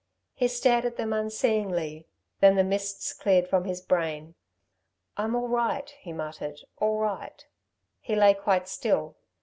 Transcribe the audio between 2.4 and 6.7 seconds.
the mists cleared from his brain. "I'm all right," he muttered,